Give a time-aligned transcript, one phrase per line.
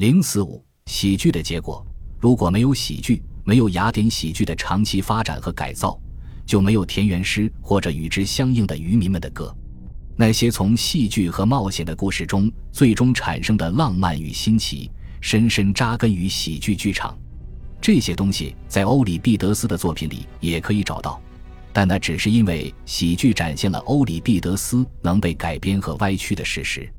[0.00, 1.86] 零四五喜剧的结果，
[2.18, 6.00] 如果没有喜剧，没有雅典喜剧的长期发展和改造，
[6.46, 9.54] 就没有田园诗或者与之相应的渔民们的歌。
[10.16, 14.90] 那些从戏剧和冒险的故事中最终产生的浪漫与新奇，
[15.20, 17.14] 深深扎根于喜剧剧场。
[17.78, 21.20] 这些东西在欧里庇得斯的作品里也可以找到，
[21.74, 26.90] 但那只是因为喜剧展现了欧里庇得斯能被改编和歪曲的事实。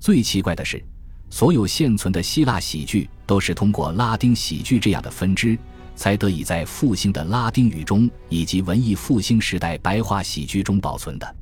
[0.00, 0.82] 最奇怪的是，
[1.30, 5.58] 所有现存的希腊喜剧都是通过拉丁喜剧这样的分支，
[5.94, 11.36] 才得以在复兴的拉丁语中以及文艺复兴时代白话喜剧中保存的。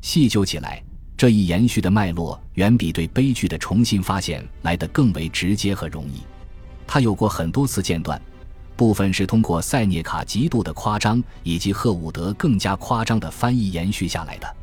[0.00, 0.82] 细究起来，
[1.16, 6.22] 这一延续的脉络远比对悲剧的重新发现来得更为直接和容易。
[6.86, 8.20] 它有过很多次间断，
[8.76, 14.56] 部分是通过塞涅卡极度的夸张以及赫伍德更加夸张的翻译延续下来的。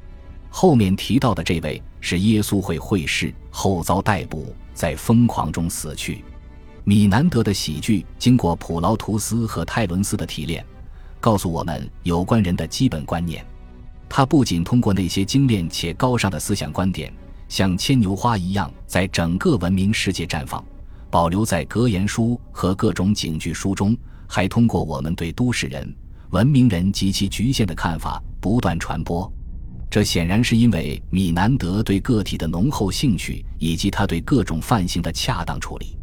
[0.55, 6.23] 后面提到的这位是耶稣会会士，后遭逮捕，在疯狂中死去。
[6.84, 10.64] 米南德的喜剧经过普劳图斯和泰伦斯的提炼，
[11.19, 13.44] 告诉我们有关人的基本观念。
[14.08, 17.11] 他不仅通过那些精炼且高尚的思想观点，
[17.49, 20.64] 像牵牛花一样在整个文明世界绽放。
[21.09, 25.92] 保留在格言书和各种警句书中，还通过我们对都市人、
[26.30, 29.33] 文明人及其局限的看法不断传播。
[29.94, 35.95] 这显然是因为米南德对个体的浓厚兴趣，以及他对各种犯型的恰当处理。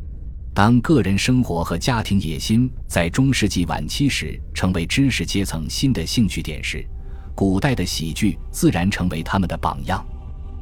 [0.55, 6.87] 当个人生活和家庭野心在中世纪晚期时成为知识阶层新的兴趣点时，
[7.35, 10.07] 古代的喜剧自然成为他们的榜样。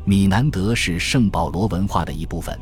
[0.07, 2.59] 米南德是圣保罗文化的一部分。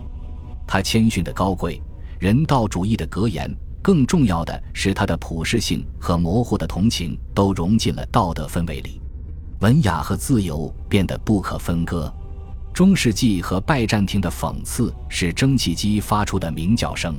[0.66, 1.80] 他谦逊的高贵、
[2.18, 3.48] 人道主义的格言，
[3.80, 9.00] 更重要的是他的普世性和模糊的同情，都融进了道德氛围里。
[9.60, 12.12] 文雅和自由变得不可分割。
[12.74, 17.14] 中世纪和拜占庭的讽刺是蒸汽机发出的鸣叫声。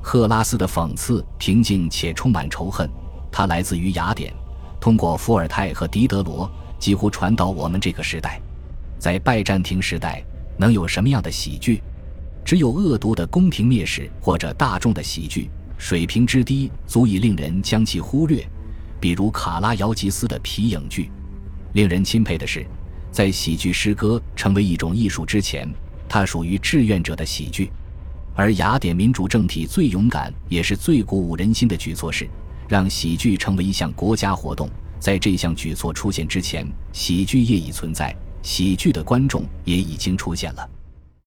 [0.00, 2.88] 赫拉斯的讽刺平静且充满仇恨，
[3.32, 4.32] 它来自于雅典，
[4.80, 8.40] 通过伏尔泰和狄德罗，几乎传到我们这个时代。
[8.98, 10.24] 在拜占庭时代，
[10.56, 11.82] 能有什么样的喜剧？
[12.44, 18.46] 只有恶毒的宫廷蔑视或者大众的喜剧，水平之低足以令人将其忽略。
[19.00, 21.10] 比如卡拉姚吉斯的皮影剧。
[21.74, 22.64] 令人钦佩的是，
[23.10, 25.68] 在喜剧诗歌成为一种艺术之前，
[26.08, 27.70] 它属于志愿者的喜剧。
[28.34, 32.28] 而雅典民主政体最勇敢也是最鼓舞人心的举措是，
[32.68, 34.70] 让喜剧成为一项国家活动。
[35.00, 40.70] 在这项举措出现之前，喜剧业已存在，喜剧的观众也已经出现了。